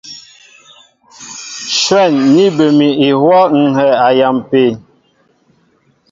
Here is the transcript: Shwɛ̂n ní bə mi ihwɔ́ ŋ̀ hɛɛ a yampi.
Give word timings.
Shwɛ̂n 1.79 2.13
ní 2.33 2.43
bə 2.55 2.65
mi 2.77 2.87
ihwɔ́ 3.07 3.41
ŋ̀ 3.57 3.61
hɛɛ 3.77 3.93
a 4.05 4.07
yampi. 4.19 4.63